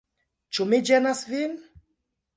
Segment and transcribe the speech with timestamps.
[0.57, 1.57] Ĉu mi ĝenas vin?